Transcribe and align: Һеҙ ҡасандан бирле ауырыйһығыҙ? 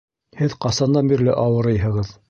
Һеҙ 0.39 0.55
ҡасандан 0.65 1.13
бирле 1.13 1.39
ауырыйһығыҙ? 1.47 2.15